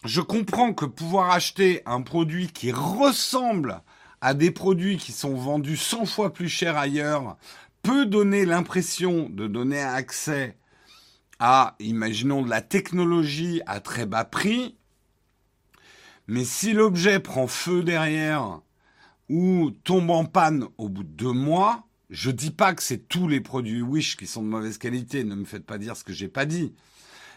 Je 0.04 0.20
comprends 0.20 0.74
que 0.74 0.84
pouvoir 0.84 1.30
acheter 1.30 1.82
un 1.86 2.02
produit 2.02 2.48
qui 2.48 2.72
ressemble 2.72 3.82
à 4.24 4.32
des 4.32 4.50
produits 4.50 4.96
qui 4.96 5.12
sont 5.12 5.34
vendus 5.34 5.76
100 5.76 6.06
fois 6.06 6.32
plus 6.32 6.48
cher 6.48 6.78
ailleurs 6.78 7.36
peut 7.82 8.06
donner 8.06 8.46
l'impression 8.46 9.28
de 9.28 9.46
donner 9.46 9.82
accès 9.82 10.56
à, 11.38 11.76
imaginons, 11.78 12.40
de 12.40 12.48
la 12.48 12.62
technologie 12.62 13.60
à 13.66 13.80
très 13.80 14.06
bas 14.06 14.24
prix, 14.24 14.76
mais 16.26 16.44
si 16.44 16.72
l'objet 16.72 17.20
prend 17.20 17.46
feu 17.46 17.82
derrière 17.82 18.62
ou 19.28 19.72
tombe 19.84 20.08
en 20.08 20.24
panne 20.24 20.68
au 20.78 20.88
bout 20.88 21.04
de 21.04 21.08
deux 21.08 21.32
mois, 21.32 21.86
je 22.08 22.30
dis 22.30 22.50
pas 22.50 22.72
que 22.72 22.82
c'est 22.82 23.06
tous 23.06 23.28
les 23.28 23.42
produits 23.42 23.82
Wish 23.82 24.16
qui 24.16 24.26
sont 24.26 24.42
de 24.42 24.48
mauvaise 24.48 24.78
qualité, 24.78 25.22
ne 25.22 25.34
me 25.34 25.44
faites 25.44 25.66
pas 25.66 25.76
dire 25.76 25.98
ce 25.98 26.04
que 26.04 26.14
j'ai 26.14 26.28
pas 26.28 26.46
dit. 26.46 26.72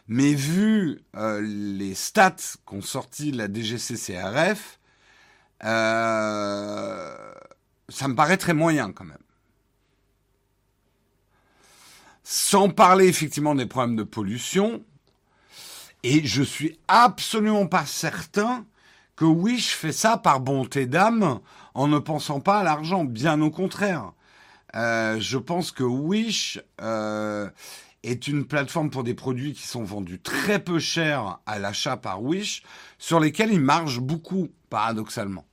Mais 0.08 0.34
vu 0.34 1.02
euh, 1.18 1.42
les 1.42 1.96
stats 1.96 2.56
qu'ont 2.64 2.82
sorti 2.82 3.34
la 3.34 3.52
DGCCRF, 3.54 4.77
euh, 5.64 7.16
ça 7.90 8.08
me 8.08 8.16
paraît 8.16 8.38
très 8.38 8.54
moyen 8.54 8.92
quand 8.92 9.06
même. 9.06 9.18
Sans 12.24 12.70
parler 12.70 13.08
effectivement 13.08 13.56
des 13.56 13.66
problèmes 13.66 13.96
de 13.96 14.04
pollution, 14.04 14.84
et 16.04 16.26
je 16.26 16.44
suis 16.44 16.78
absolument 16.88 17.68
pas 17.68 17.86
certain 17.86 18.66
que 19.16 19.26
Wish 19.26 19.74
fait 19.74 19.92
ça 19.92 20.18
par 20.18 20.40
bonté 20.40 20.86
d'âme 20.86 21.40
en 21.74 21.88
ne 21.88 22.00
pensant 22.00 22.40
pas 22.40 22.60
à 22.60 22.64
l'argent. 22.64 23.04
Bien 23.04 23.42
au 23.42 23.50
contraire. 23.50 24.14
Euh, 24.76 25.20
je 25.20 25.38
pense 25.38 25.72
que 25.72 25.84
Wish 25.84 26.60
euh, 26.82 27.50
est 28.04 28.28
une 28.28 28.46
plateforme 28.46 28.90
pour 28.90 29.04
des 29.04 29.16
produits 29.16 29.54
qui 29.54 29.66
sont 29.66 29.84
vendus 29.84 30.20
très 30.20 30.60
peu 30.60 30.80
cher 30.80 31.40
à 31.46 31.58
l'achat 31.58 31.98
par 31.98 32.22
Wish, 32.22 32.64
sur 33.00 33.20
lesquels 33.20 33.52
il 33.52 33.62
marche 33.62 34.00
beaucoup, 34.00 34.50
paradoxalement. 34.70 35.46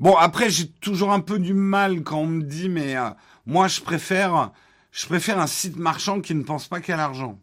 Bon, 0.00 0.16
après, 0.16 0.50
j'ai 0.50 0.68
toujours 0.68 1.12
un 1.12 1.20
peu 1.20 1.38
du 1.38 1.54
mal 1.54 2.02
quand 2.02 2.18
on 2.18 2.26
me 2.26 2.42
dit, 2.42 2.68
mais 2.68 2.96
euh, 2.96 3.10
moi, 3.46 3.68
je 3.68 3.80
préfère, 3.80 4.52
je 4.90 5.06
préfère 5.06 5.38
un 5.38 5.46
site 5.46 5.76
marchand 5.76 6.20
qui 6.20 6.34
ne 6.34 6.42
pense 6.42 6.68
pas 6.68 6.80
qu'à 6.80 6.96
l'argent 6.96 7.38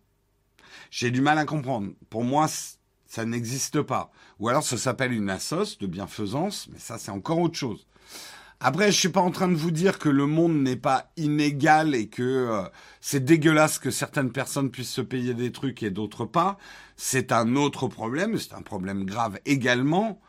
j'ai 0.91 1.09
du 1.09 1.21
mal 1.21 1.39
à 1.39 1.45
comprendre. 1.45 1.91
Pour 2.09 2.23
moi, 2.23 2.47
ça 3.07 3.25
n'existe 3.25 3.81
pas. 3.81 4.11
Ou 4.39 4.49
alors 4.49 4.63
ça 4.63 4.77
s'appelle 4.77 5.13
une 5.13 5.29
assoce 5.29 5.77
de 5.79 5.87
bienfaisance, 5.87 6.67
mais 6.71 6.77
ça 6.77 6.97
c'est 6.99 7.11
encore 7.11 7.39
autre 7.39 7.57
chose. 7.57 7.87
Après, 8.63 8.91
je 8.91 8.99
suis 8.99 9.09
pas 9.09 9.21
en 9.21 9.31
train 9.31 9.47
de 9.47 9.55
vous 9.55 9.71
dire 9.71 9.97
que 9.97 10.07
le 10.07 10.27
monde 10.27 10.53
n'est 10.61 10.75
pas 10.75 11.11
inégal 11.17 11.95
et 11.95 12.09
que 12.09 12.21
euh, 12.21 12.61
c'est 12.99 13.25
dégueulasse 13.25 13.79
que 13.79 13.89
certaines 13.89 14.31
personnes 14.31 14.69
puissent 14.69 14.91
se 14.91 15.01
payer 15.01 15.33
des 15.33 15.51
trucs 15.51 15.81
et 15.81 15.89
d'autres 15.89 16.25
pas. 16.25 16.59
C'est 16.95 17.31
un 17.31 17.55
autre 17.55 17.87
problème, 17.87 18.37
c'est 18.37 18.53
un 18.53 18.61
problème 18.61 19.03
grave 19.03 19.39
également. 19.45 20.21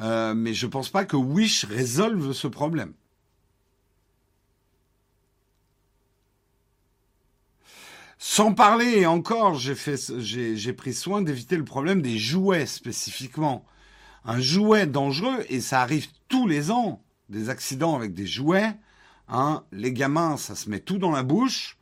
Euh, 0.00 0.32
mais 0.34 0.54
je 0.54 0.66
pense 0.66 0.88
pas 0.88 1.04
que 1.04 1.16
Wish 1.16 1.66
résolve 1.66 2.32
ce 2.32 2.48
problème. 2.48 2.94
Sans 8.16 8.54
parler, 8.54 9.00
et 9.00 9.06
encore, 9.06 9.58
j'ai 9.58 10.72
pris 10.72 10.94
soin 10.94 11.20
d'éviter 11.20 11.58
le 11.58 11.64
problème 11.64 12.00
des 12.00 12.18
jouets 12.18 12.64
spécifiquement. 12.64 13.66
Un 14.24 14.40
jouet 14.40 14.86
dangereux, 14.86 15.44
et 15.50 15.60
ça 15.60 15.82
arrive 15.82 16.08
tous 16.28 16.48
les 16.48 16.70
ans, 16.70 17.04
des 17.28 17.50
accidents 17.50 17.96
avec 17.96 18.14
des 18.14 18.26
jouets. 18.26 18.74
Hein, 19.28 19.64
les 19.72 19.92
gamins, 19.92 20.36
ça 20.36 20.54
se 20.54 20.68
met 20.68 20.80
tout 20.80 20.98
dans 20.98 21.10
la 21.10 21.22
bouche, 21.22 21.78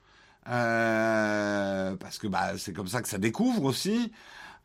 euh, 0.48 1.96
parce 1.96 2.18
que 2.18 2.26
bah, 2.26 2.52
c'est 2.58 2.72
comme 2.72 2.88
ça 2.88 3.02
que 3.02 3.08
ça 3.08 3.18
découvre 3.18 3.64
aussi. 3.64 4.12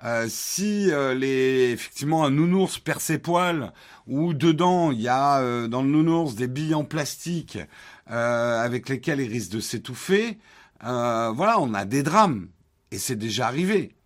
Euh, 0.03 0.27
si 0.29 0.91
euh, 0.91 1.15
les 1.15 1.71
effectivement 1.71 2.23
un 2.23 2.29
nounours 2.29 2.77
perd 2.77 2.99
ses 2.99 3.17
poils 3.17 3.73
ou 4.05 4.35
dedans 4.35 4.91
il 4.91 5.01
y 5.01 5.07
a 5.07 5.41
dans 5.67 5.81
le 5.81 5.89
nounours 5.89 6.35
des 6.35 6.47
billes 6.47 6.75
en 6.75 6.83
plastique 6.83 7.57
avec 8.05 8.89
lesquelles 8.89 9.21
il 9.21 9.29
risque 9.29 9.51
de 9.51 9.59
s'étouffer, 9.59 10.37
voilà, 10.81 11.57
on 11.59 11.73
a 11.73 11.85
des 11.85 12.03
drames. 12.03 12.47
Et 12.91 12.99
c'est 12.99 13.15
déjà 13.15 13.47
arrivé. 13.47 13.97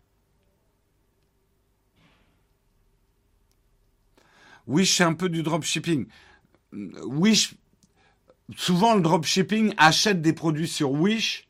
Wish, 4.67 4.97
c'est 4.97 5.03
un 5.03 5.13
peu 5.13 5.29
du 5.29 5.43
dropshipping. 5.43 6.07
Wish, 6.73 7.55
souvent 8.55 8.95
le 8.95 9.01
dropshipping 9.01 9.73
achète 9.77 10.21
des 10.21 10.33
produits 10.33 10.67
sur 10.67 10.91
Wish, 10.91 11.47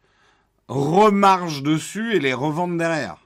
remarche 0.68 1.63
dessus 1.63 2.16
et 2.16 2.20
les 2.20 2.34
revendent 2.34 2.78
derrière. 2.78 3.18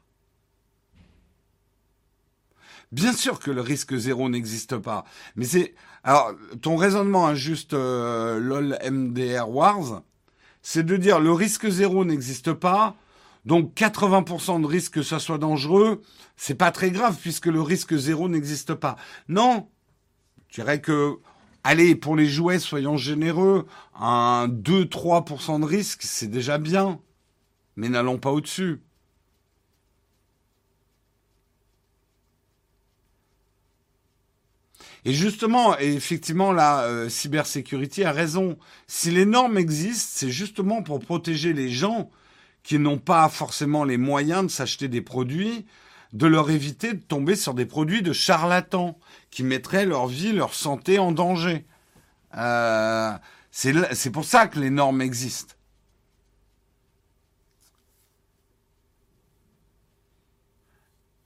Bien 2.91 3.13
sûr 3.13 3.39
que 3.39 3.51
le 3.51 3.61
risque 3.61 3.95
zéro 3.95 4.29
n'existe 4.29 4.77
pas. 4.77 5.05
Mais 5.35 5.45
c'est. 5.45 5.75
Alors, 6.03 6.33
ton 6.61 6.75
raisonnement 6.75 7.27
injuste, 7.27 7.73
euh, 7.73 8.39
LOL 8.39 8.77
MDR 8.89 9.49
Wars, 9.49 10.03
c'est 10.61 10.85
de 10.85 10.97
dire 10.97 11.19
le 11.19 11.31
risque 11.31 11.67
zéro 11.67 12.05
n'existe 12.05 12.53
pas, 12.53 12.95
donc 13.45 13.73
80% 13.75 14.61
de 14.61 14.67
risque 14.67 14.93
que 14.93 15.03
ça 15.03 15.19
soit 15.19 15.37
dangereux, 15.37 16.01
c'est 16.37 16.55
pas 16.55 16.71
très 16.71 16.91
grave 16.91 17.17
puisque 17.19 17.47
le 17.47 17.61
risque 17.61 17.95
zéro 17.95 18.29
n'existe 18.29 18.75
pas. 18.75 18.95
Non, 19.29 19.67
je 20.49 20.61
dirais 20.61 20.79
que, 20.79 21.17
allez, 21.65 21.95
pour 21.95 22.15
les 22.15 22.27
jouets, 22.27 22.59
soyons 22.59 22.95
généreux, 22.95 23.65
un 23.99 24.47
2-3% 24.47 25.59
de 25.59 25.65
risque, 25.65 26.03
c'est 26.03 26.27
déjà 26.27 26.59
bien, 26.59 27.01
mais 27.75 27.89
n'allons 27.89 28.19
pas 28.19 28.31
au-dessus. 28.31 28.81
Et 35.05 35.13
justement, 35.13 35.77
effectivement, 35.77 36.51
la 36.51 36.83
euh, 36.83 37.09
cybersécurité 37.09 38.05
a 38.05 38.11
raison. 38.11 38.57
Si 38.87 39.11
les 39.11 39.25
normes 39.25 39.57
existent, 39.57 40.09
c'est 40.13 40.31
justement 40.31 40.81
pour 40.81 40.99
protéger 40.99 41.53
les 41.53 41.69
gens 41.69 42.09
qui 42.63 42.79
n'ont 42.79 42.97
pas 42.97 43.29
forcément 43.29 43.83
les 43.83 43.97
moyens 43.97 44.45
de 44.45 44.51
s'acheter 44.51 44.87
des 44.87 45.01
produits, 45.01 45.65
de 46.15 46.27
leur 46.27 46.49
éviter 46.49 46.93
de 46.93 47.01
tomber 47.01 47.35
sur 47.35 47.53
des 47.53 47.65
produits 47.65 48.01
de 48.01 48.13
charlatans 48.13 48.97
qui 49.29 49.43
mettraient 49.43 49.85
leur 49.85 50.07
vie, 50.07 50.31
leur 50.31 50.53
santé 50.53 50.97
en 50.97 51.11
danger. 51.11 51.65
Euh, 52.35 53.11
c'est 53.51 54.11
pour 54.11 54.25
ça 54.25 54.47
que 54.47 54.59
les 54.59 54.69
normes 54.69 55.01
existent. 55.01 55.53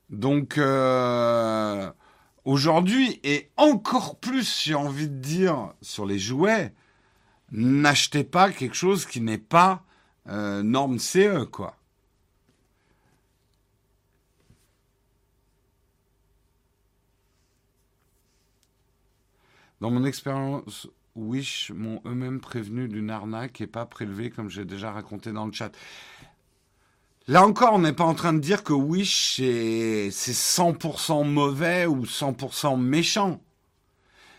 Donc, 0.10 0.58
euh, 0.58 1.90
Aujourd'hui, 2.46 3.20
et 3.24 3.52
encore 3.58 4.16
plus, 4.16 4.64
j'ai 4.64 4.74
envie 4.74 5.08
de 5.08 5.20
dire, 5.20 5.72
sur 5.84 6.08
les 6.08 6.18
jouets, 6.18 6.74
n'achetez 7.52 8.24
pas 8.24 8.52
quelque 8.52 8.76
chose 8.76 9.06
qui 9.06 9.22
n'est 9.22 9.38
pas 9.38 9.84
euh, 10.30 10.64
norme 10.64 10.98
CE, 10.98 11.44
quoi. 11.44 11.79
Dans 19.82 19.92
mon 19.92 20.04
expérience, 20.04 20.88
Wish 21.16 21.72
m'ont 21.74 22.02
eux-mêmes 22.06 22.42
prévenu 22.42 22.88
d'une 22.88 23.10
arnaque 23.10 23.62
et 23.62 23.68
pas 23.68 23.86
prélevé 23.86 24.30
comme 24.30 24.50
j'ai 24.50 24.66
déjà 24.66 24.92
raconté 24.92 25.32
dans 25.32 25.46
le 25.46 25.54
chat. 25.54 25.72
Là 27.28 27.46
encore, 27.46 27.74
on 27.74 27.80
n'est 27.80 27.94
pas 27.94 28.04
en 28.04 28.16
train 28.16 28.34
de 28.34 28.40
dire 28.40 28.64
que 28.64 28.74
Wish 28.74 29.36
c'est 29.36 30.10
100% 30.10 31.28
mauvais 31.28 31.86
ou 31.86 32.04
100% 32.04 32.80
méchant. 32.80 33.42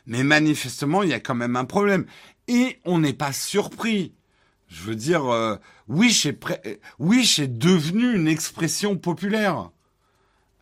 Mais 0.07 0.25
manifestement, 0.25 1.03
il 1.03 1.11
y 1.11 1.15
a 1.15 1.21
quand 1.21 1.35
même 1.35 1.57
un 1.57 1.65
problème. 1.65 2.05
Et 2.49 2.81
on 2.85 2.99
n'est 2.99 3.13
pas 3.13 3.33
surpris. 3.33 4.13
Je 4.67 4.83
veux 4.83 4.97
dire, 4.97 5.27
euh, 5.27 5.57
Wish, 5.89 6.27
est 6.27 7.59
devenu 7.59 8.15
une 8.15 8.29
expression 8.29 8.97
populaire. 8.97 9.71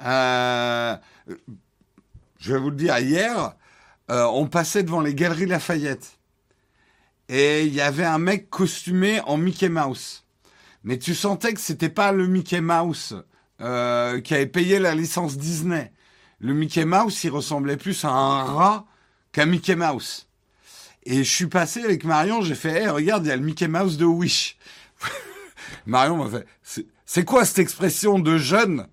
Euh, 0.04 0.96
je 2.38 2.52
vais 2.52 2.58
vous 2.58 2.70
le 2.70 2.76
dire, 2.76 2.98
hier, 2.98 3.54
euh, 4.10 4.24
on 4.24 4.46
passait 4.46 4.82
devant 4.82 5.00
les 5.00 5.14
galeries 5.14 5.46
Lafayette. 5.46 6.18
Et 7.28 7.64
il 7.64 7.74
y 7.74 7.80
avait 7.80 8.04
un 8.04 8.18
mec 8.18 8.48
costumé 8.48 9.20
en 9.20 9.36
Mickey 9.36 9.68
Mouse. 9.68 10.24
Mais 10.84 10.98
tu 10.98 11.14
sentais 11.14 11.52
que 11.52 11.60
c'était 11.60 11.90
pas 11.90 12.12
le 12.12 12.26
Mickey 12.26 12.60
Mouse 12.60 13.22
euh, 13.60 14.20
qui 14.20 14.34
avait 14.34 14.46
payé 14.46 14.78
la 14.78 14.94
licence 14.94 15.36
Disney. 15.36 15.92
Le 16.40 16.54
Mickey 16.54 16.84
Mouse, 16.84 17.22
il 17.24 17.30
ressemblait 17.30 17.76
plus 17.76 18.04
à 18.04 18.10
un 18.10 18.44
rat 18.44 18.86
qu'à 19.32 19.44
Mickey 19.44 19.76
Mouse. 19.76 20.28
Et 21.04 21.24
je 21.24 21.30
suis 21.30 21.46
passé 21.46 21.82
avec 21.82 22.04
Marion, 22.04 22.42
j'ai 22.42 22.54
fait, 22.54 22.82
hey, 22.82 22.88
regarde, 22.88 23.24
il 23.26 23.28
y 23.28 23.32
a 23.32 23.36
le 23.36 23.42
Mickey 23.42 23.68
Mouse 23.68 23.96
de 23.96 24.04
Wish. 24.04 24.56
Marion 25.86 26.16
m'a 26.16 26.30
fait, 26.30 26.84
c'est 27.04 27.24
quoi 27.24 27.44
cette 27.44 27.58
expression 27.58 28.18
de 28.18 28.38
jeune? 28.38 28.86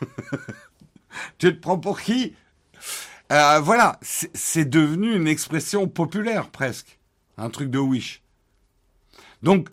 Tu 1.38 1.54
te 1.54 1.60
prends 1.60 1.78
pour 1.78 2.00
qui? 2.00 2.34
Euh, 3.32 3.60
Voilà, 3.60 3.98
c'est 4.02 4.64
devenu 4.68 5.14
une 5.16 5.26
expression 5.28 5.88
populaire 5.88 6.50
presque, 6.50 6.98
un 7.38 7.50
truc 7.50 7.70
de 7.70 7.78
Wish. 7.78 8.22
Donc, 9.42 9.68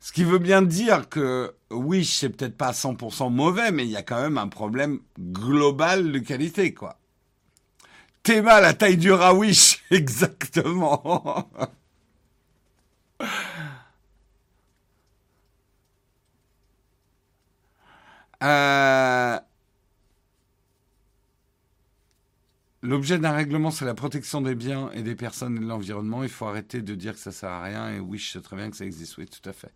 ce 0.00 0.12
qui 0.12 0.24
veut 0.24 0.38
bien 0.38 0.62
dire 0.62 1.08
que 1.08 1.54
Wish, 1.70 2.18
c'est 2.18 2.30
peut-être 2.30 2.56
pas 2.56 2.72
100% 2.72 3.30
mauvais, 3.30 3.70
mais 3.70 3.84
il 3.84 3.90
y 3.90 3.96
a 3.96 4.02
quand 4.02 4.20
même 4.20 4.38
un 4.38 4.48
problème 4.48 5.00
global 5.18 6.10
de 6.12 6.18
qualité, 6.18 6.74
quoi. 6.74 6.98
Théma, 8.22 8.60
la 8.60 8.74
taille 8.74 8.96
du 8.96 9.12
rat 9.12 9.34
Wish, 9.34 9.82
exactement. 9.90 11.50
euh... 18.42 18.91
L'objet 22.92 23.18
d'un 23.18 23.32
règlement, 23.32 23.70
c'est 23.70 23.86
la 23.86 23.94
protection 23.94 24.42
des 24.42 24.54
biens 24.54 24.90
et 24.92 25.00
des 25.00 25.14
personnes 25.14 25.56
et 25.56 25.60
de 25.60 25.64
l'environnement. 25.64 26.24
Il 26.24 26.28
faut 26.28 26.44
arrêter 26.44 26.82
de 26.82 26.94
dire 26.94 27.14
que 27.14 27.20
ça 27.20 27.32
sert 27.32 27.48
à 27.48 27.62
rien. 27.62 27.88
Et 27.88 28.00
oui, 28.00 28.18
je 28.18 28.32
sais 28.32 28.42
très 28.42 28.54
bien 28.54 28.70
que 28.70 28.76
ça 28.76 28.84
existe. 28.84 29.16
Oui, 29.16 29.24
tout 29.24 29.48
à 29.48 29.54
fait. 29.54 29.72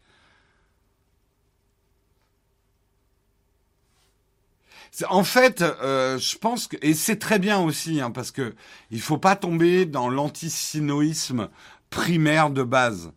En 5.09 5.25
fait, 5.25 5.63
euh, 5.63 6.19
je 6.19 6.37
pense 6.37 6.67
que 6.67 6.77
et 6.83 6.93
c'est 6.93 7.17
très 7.17 7.39
bien 7.39 7.59
aussi 7.59 8.03
hein, 8.03 8.11
parce 8.11 8.31
que 8.31 8.55
il 8.91 9.01
faut 9.01 9.17
pas 9.17 9.35
tomber 9.35 9.87
dans 9.87 10.11
l'antisinoïsme 10.11 11.49
primaire 11.89 12.51
de 12.51 12.65
base. 12.65 13.13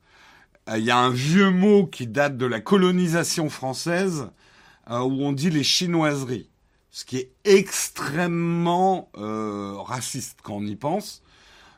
Euh, 0.70 0.78
il 0.78 0.86
y 0.86 0.92
a 0.92 0.98
un 0.98 1.10
vieux 1.10 1.50
mot 1.50 1.86
qui 1.86 2.08
date 2.08 2.38
de 2.38 2.46
la 2.46 2.62
colonisation 2.62 3.50
française 3.50 4.30
euh, 4.90 5.00
où 5.00 5.24
on 5.24 5.34
dit 5.34 5.50
les 5.50 5.66
chinoiseries 5.66 6.50
ce 6.92 7.06
qui 7.06 7.18
est 7.18 7.32
extrêmement 7.44 9.10
euh, 9.18 9.76
raciste 9.78 10.40
quand 10.42 10.56
on 10.56 10.66
y 10.66 10.76
pense. 10.76 11.22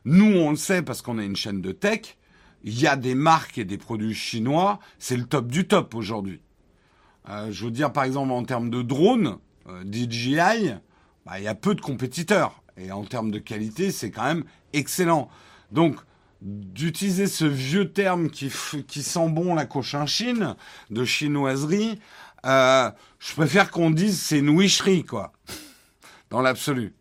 Nous, 0.05 0.25
on 0.25 0.51
le 0.51 0.55
sait 0.55 0.81
parce 0.81 1.01
qu'on 1.01 1.17
a 1.17 1.23
une 1.23 1.35
chaîne 1.35 1.61
de 1.61 1.71
tech. 1.71 2.17
Il 2.63 2.79
y 2.79 2.87
a 2.87 2.95
des 2.95 3.15
marques 3.15 3.57
et 3.57 3.65
des 3.65 3.77
produits 3.77 4.13
chinois. 4.13 4.79
C'est 4.99 5.17
le 5.17 5.25
top 5.25 5.47
du 5.47 5.67
top 5.67 5.95
aujourd'hui. 5.95 6.41
Euh, 7.29 7.51
je 7.51 7.65
veux 7.65 7.71
dire, 7.71 7.91
par 7.91 8.03
exemple, 8.03 8.31
en 8.31 8.43
termes 8.43 8.69
de 8.69 8.81
drones, 8.81 9.37
euh, 9.67 9.83
DJI, 9.83 10.73
bah, 11.25 11.39
il 11.39 11.43
y 11.43 11.47
a 11.47 11.55
peu 11.55 11.75
de 11.75 11.81
compétiteurs. 11.81 12.63
Et 12.77 12.91
en 12.91 13.03
termes 13.03 13.31
de 13.31 13.39
qualité, 13.39 13.91
c'est 13.91 14.11
quand 14.11 14.23
même 14.23 14.43
excellent. 14.73 15.29
Donc, 15.71 15.97
d'utiliser 16.41 17.27
ce 17.27 17.45
vieux 17.45 17.91
terme 17.91 18.29
qui, 18.29 18.51
qui 18.87 19.03
sent 19.03 19.29
bon 19.29 19.53
la 19.53 19.65
cochinchine 19.65 20.55
de 20.89 21.05
chinoiserie, 21.05 21.99
euh, 22.45 22.89
je 23.19 23.33
préfère 23.33 23.71
qu'on 23.71 23.91
dise 23.91 24.19
c'est 24.19 24.39
une 24.39 24.49
wicherie, 24.49 25.03
quoi. 25.03 25.31
Dans 26.29 26.41
l'absolu. 26.41 26.93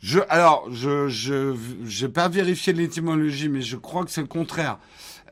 Je, 0.00 0.20
alors, 0.28 0.68
je, 0.70 1.08
j'ai 1.84 2.08
pas 2.08 2.28
vérifié 2.28 2.72
l'étymologie, 2.72 3.48
mais 3.48 3.62
je 3.62 3.76
crois 3.76 4.04
que 4.04 4.10
c'est 4.10 4.20
le 4.20 4.26
contraire. 4.28 4.78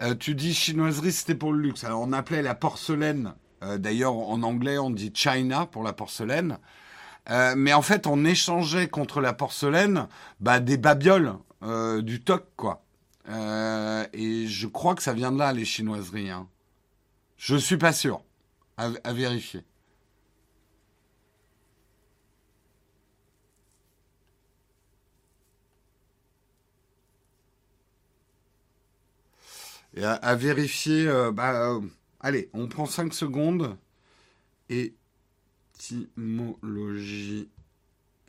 Euh, 0.01 0.15
tu 0.15 0.35
dis 0.35 0.53
chinoiserie, 0.53 1.13
c'était 1.13 1.37
pour 1.37 1.53
le 1.53 1.61
luxe. 1.61 1.85
Alors, 1.85 2.01
on 2.01 2.13
appelait 2.13 2.43
la 2.43 2.57
porcelaine. 2.57 3.35
Euh, 3.63 3.79
d'ailleurs, 3.79 4.15
en 4.15 4.43
anglais, 4.43 4.79
on 4.79 4.91
dit 4.91 5.13
China 5.15 5.67
pour 5.67 5.85
la 5.85 5.93
porcelaine. 5.93 6.59
mais 7.57 7.73
en 7.73 7.83
fait, 7.83 8.07
on 8.07 8.25
échangeait 8.25 8.89
contre 8.89 9.21
la 9.21 9.33
porcelaine 9.33 10.09
bah, 10.41 10.61
des 10.61 10.77
babioles 10.77 11.35
euh, 11.65 12.03
du 12.03 12.23
toc, 12.23 12.47
quoi. 12.57 12.85
Euh, 13.29 14.07
et 14.13 14.47
je 14.47 14.67
crois 14.67 14.95
que 14.95 15.03
ça 15.03 15.15
vient 15.15 15.33
de 15.33 15.39
là, 15.39 15.53
les 15.53 15.65
chinoiseries. 15.65 16.31
Hein. 16.31 16.49
Je 17.39 17.57
suis 17.57 17.79
pas 17.79 17.93
sûr. 17.93 18.23
À, 18.77 19.13
vérifier. 19.13 19.65
Et 29.95 30.05
à, 30.05 30.35
vérifier. 30.35 31.07
Euh, 31.09 31.33
bah, 31.33 31.81
allez, 32.21 32.51
on 32.53 32.69
prend 32.69 32.87
5 32.87 33.15
secondes. 33.15 33.77
Étymologie 34.69 37.49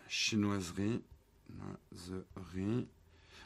chinoiserie. 0.07 1.01
Chinoiserie. 1.91 2.87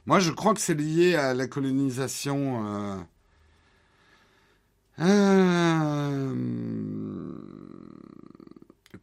Moi, 0.06 0.20
je 0.20 0.32
crois 0.32 0.54
que 0.54 0.62
c'est 0.62 0.74
lié 0.74 1.16
à 1.16 1.34
la 1.34 1.48
colonisation. 1.48 2.66
Euh, 2.66 2.98
euh, 5.02 6.36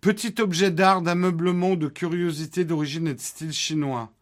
petit 0.00 0.34
objet 0.40 0.70
d'art, 0.70 1.02
d'ameublement, 1.02 1.76
de 1.76 1.88
curiosité 1.88 2.64
d'origine 2.64 3.06
et 3.08 3.14
de 3.14 3.20
style 3.20 3.52
chinois. 3.52 4.12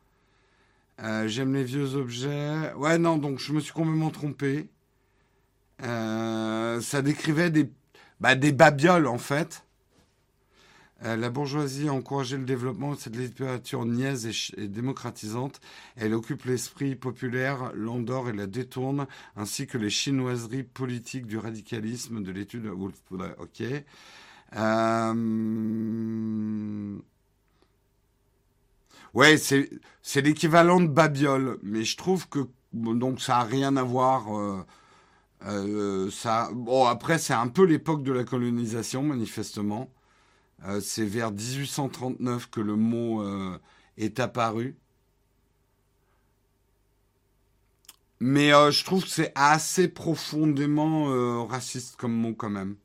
Euh, 1.02 1.26
j'aime 1.28 1.54
les 1.54 1.64
vieux 1.64 1.94
objets. 1.94 2.72
Ouais, 2.74 2.98
non, 2.98 3.16
donc 3.18 3.38
je 3.38 3.52
me 3.52 3.60
suis 3.60 3.72
complètement 3.72 4.10
trompé. 4.10 4.68
ça 5.80 7.02
décrivait 7.02 7.50
des, 7.50 7.70
bah, 8.20 8.34
des 8.34 8.52
babioles, 8.52 9.06
en 9.06 9.18
fait. 9.18 9.64
Euh, 11.04 11.16
la 11.16 11.28
bourgeoisie 11.30 11.88
a 11.88 11.92
encouragé 11.92 12.36
le 12.38 12.44
développement 12.44 12.92
de 12.92 12.96
cette 12.98 13.16
littérature 13.16 13.84
niaise 13.84 14.52
et, 14.56 14.66
démocratisante. 14.68 15.60
Elle 15.96 16.14
occupe 16.14 16.44
l'esprit 16.44 16.94
populaire, 16.96 17.72
l'endort 17.74 18.30
et 18.30 18.32
la 18.32 18.46
détourne, 18.46 19.06
ainsi 19.36 19.66
que 19.66 19.76
les 19.76 19.90
chinoiseries 19.90 20.62
politiques 20.62 21.26
du 21.26 21.36
radicalisme 21.38 22.22
de 22.22 22.32
l'étude. 22.32 22.70
Ok. 23.38 23.62
Euh... 24.56 25.14
Ouais, 29.12 29.36
c'est 29.36 30.20
l'équivalent 30.22 30.80
de 30.80 30.88
Babiole, 30.88 31.58
mais 31.62 31.84
je 31.84 31.96
trouve 31.96 32.28
que 32.28 32.48
donc 32.72 33.20
ça 33.20 33.38
a 33.38 33.44
rien 33.44 33.76
à 33.76 33.82
voir. 33.82 34.26
Euh, 35.46 36.10
ça, 36.10 36.50
bon 36.52 36.86
après 36.86 37.18
c'est 37.18 37.34
un 37.34 37.48
peu 37.48 37.64
l'époque 37.64 38.02
de 38.02 38.12
la 38.12 38.24
colonisation 38.24 39.02
manifestement. 39.02 39.90
Euh, 40.62 40.80
c'est 40.80 41.04
vers 41.04 41.30
1839 41.30 42.50
que 42.50 42.60
le 42.60 42.76
mot 42.76 43.22
euh, 43.22 43.58
est 43.96 44.20
apparu. 44.20 44.76
Mais 48.20 48.54
euh, 48.54 48.70
je 48.70 48.84
trouve 48.84 49.02
que 49.04 49.10
c'est 49.10 49.32
assez 49.34 49.88
profondément 49.88 51.46
raciste 51.46 51.96
comme 51.96 52.14
mot 52.14 52.34
quand 52.34 52.50
même. 52.50 52.76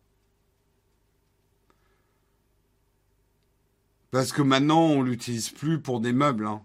Parce 4.11 4.31
que 4.31 4.41
maintenant, 4.41 4.81
on 4.81 5.01
l'utilise 5.03 5.49
plus 5.51 5.79
pour 5.79 6.01
des 6.01 6.13
meubles. 6.13 6.47
Hein. 6.47 6.63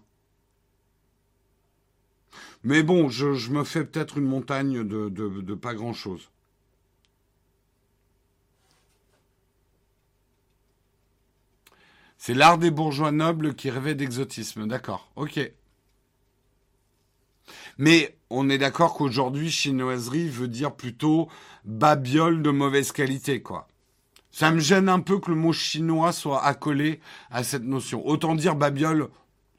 Mais 2.63 2.81
bon, 2.81 3.09
je, 3.09 3.51
me 3.51 3.63
fais 3.63 3.85
peut-être 3.85 4.17
une 4.17 4.25
montagne 4.25 4.83
de 4.83 5.53
pas 5.53 5.75
grand-chose. 5.75 6.29
C'est 12.17 12.33
l'art 12.33 12.57
des 12.57 12.71
bourgeois 12.71 13.11
nobles 13.11 13.55
qui 13.55 13.69
rêvait 13.69 13.95
d'exotisme. 13.95 14.67
D'accord, 14.67 15.11
ok. 15.15 15.51
Mais 17.77 18.17
on 18.29 18.49
est 18.49 18.57
d'accord 18.57 18.93
qu'aujourd'hui, 18.93 19.51
chinoiserie 19.51 20.29
veut 20.29 20.47
dire 20.47 20.75
plutôt 20.75 21.29
babiole 21.65 22.41
de 22.41 22.49
mauvaise 22.49 22.91
qualité, 22.91 23.41
quoi. 23.41 23.67
Ça 24.31 24.51
me 24.51 24.59
gêne 24.59 24.89
un 24.89 24.99
peu 24.99 25.19
que 25.19 25.31
le 25.31 25.37
mot 25.37 25.53
chinois 25.53 26.11
soit 26.11 26.43
accolé 26.43 26.99
à 27.31 27.43
cette 27.43 27.63
notion. 27.63 28.05
Autant 28.05 28.35
dire 28.35 28.55
babiole 28.55 29.09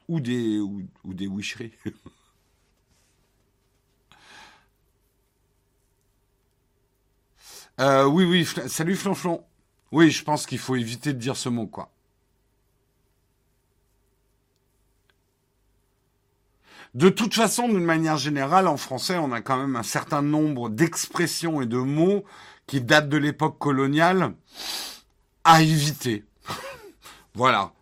ou 0.07 0.19
des, 0.19 0.59
ou, 0.59 0.83
des 1.05 1.27
wicheries. 1.27 1.73
euh, 7.79 8.05
oui, 8.05 8.25
oui, 8.25 8.47
salut 8.67 8.95
Flonflon. 8.95 9.43
Oui, 9.91 10.11
je 10.11 10.23
pense 10.23 10.45
qu'il 10.45 10.59
faut 10.59 10.75
éviter 10.75 11.13
de 11.13 11.17
dire 11.17 11.37
ce 11.37 11.49
mot, 11.49 11.65
quoi. 11.65 11.91
De 16.93 17.09
toute 17.09 17.33
façon, 17.33 17.67
d'une 17.67 17.83
manière 17.83 18.17
générale, 18.17 18.67
en 18.67 18.77
français, 18.77 19.17
on 19.17 19.31
a 19.31 19.41
quand 19.41 19.57
même 19.57 19.75
un 19.75 19.83
certain 19.83 20.21
nombre 20.21 20.69
d'expressions 20.69 21.61
et 21.61 21.65
de 21.65 21.77
mots 21.77 22.23
qui 22.65 22.81
datent 22.81 23.09
de 23.09 23.17
l'époque 23.17 23.57
coloniale 23.59 24.33
à 25.43 25.61
éviter. 25.61 26.23
voilà. 27.33 27.73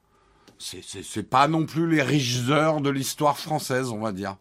C'est 0.57 1.29
pas 1.29 1.47
non 1.47 1.65
plus 1.65 1.87
les 1.89 2.01
riches 2.01 2.49
heures 2.49 2.81
de 2.81 2.89
l'histoire 2.89 3.37
française, 3.37 3.89
on 3.89 3.99
va 3.99 4.11
dire. 4.11 4.37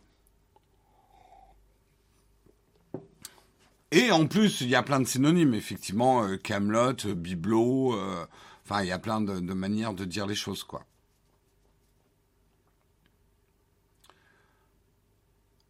Et 3.95 4.11
en 4.11 4.27
plus, 4.27 4.61
il 4.61 4.69
y 4.69 4.75
a 4.75 4.83
plein 4.83 4.99
de 4.99 5.07
synonymes, 5.07 5.55
effectivement, 5.55 6.25
euh, 6.25 6.37
Camelot, 6.37 7.07
euh, 7.07 7.15
Bibelot, 7.15 7.95
euh, 7.95 8.27
enfin, 8.65 8.83
il 8.83 8.89
y 8.89 8.93
a 8.93 8.99
plein 8.99 9.21
de, 9.21 9.39
de, 9.39 9.53
manières 9.53 9.95
de 9.95 10.05
dire 10.05 10.27
les 10.27 10.35
choses, 10.35 10.65
quoi. 10.65 10.85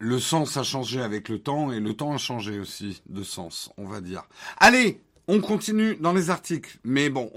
Le 0.05 0.19
sens 0.19 0.55
a 0.55 0.61
changé 0.61 1.01
avec 1.01 1.29
le 1.29 1.39
temps 1.39 1.71
et 1.71 1.79
le 1.79 1.95
temps 1.95 2.13
a 2.13 2.19
changé 2.19 2.59
aussi 2.59 3.01
de 3.09 3.23
sens, 3.23 3.71
on 3.75 3.87
va 3.87 4.01
dire. 4.01 4.21
Allez, 4.59 5.01
on 5.27 5.41
continue 5.41 5.95
dans 5.95 6.13
les 6.13 6.29
articles. 6.29 6.77
Mais 6.83 7.09
bon, 7.09 7.31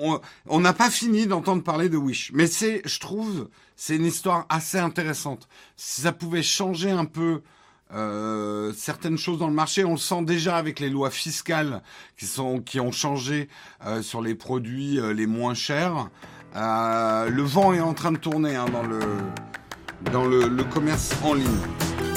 on 0.46 0.61
n'a 0.61 0.74
pas 0.74 0.90
fini 0.90 1.26
d'entendre 1.26 1.62
parler 1.62 1.88
de 1.88 1.96
Wish. 1.96 2.31
Mais 2.35 2.46
c'est, 2.46 2.83
je 2.85 3.00
trouve, 3.00 3.48
c'est 3.74 3.96
une 3.96 4.04
histoire 4.04 4.44
assez 4.50 4.76
intéressante. 4.76 5.48
Si 5.76 6.02
ça 6.02 6.12
pouvait 6.12 6.42
changer 6.42 6.90
un 6.90 7.07
peu 7.07 7.40
euh, 7.94 8.74
certaines 8.76 9.16
choses 9.16 9.38
dans 9.38 9.48
le 9.48 9.54
marché, 9.54 9.87
on 9.87 9.92
le 9.92 9.96
sent 9.96 10.24
déjà 10.24 10.59
avec 10.59 10.78
les 10.78 10.90
lois 10.90 11.11
fiscales 11.11 11.83
qui 12.18 12.26
sont 12.26 12.61
qui 12.61 12.81
ont 12.81 12.92
changé 12.92 13.48
euh, 13.87 14.02
sur 14.02 14.20
les 14.20 14.35
produits 14.35 15.00
euh, 15.00 15.14
les 15.14 15.26
moins 15.26 15.54
chers. 15.54 16.11
le 16.54 17.42
vent 17.42 17.72
est 17.72 17.81
en 17.81 17.94
train 17.94 18.12
de 18.12 18.18
tourner 18.18 18.57
hein, 18.57 18.66
dans 18.70 18.83
le 18.83 19.00
dans 20.12 20.26
le, 20.26 20.48
le 20.48 20.64
commerce 20.64 21.14
en 21.24 21.33
ligne. 21.33 22.07